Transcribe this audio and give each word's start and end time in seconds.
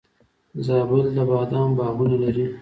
زابل 0.65 1.01
د 1.15 1.17
بادامو 1.29 1.75
باغونه 1.77 2.15
لري 2.23 2.45